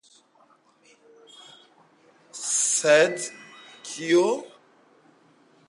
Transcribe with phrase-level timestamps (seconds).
[2.43, 3.17] Sed
[3.91, 4.25] kio?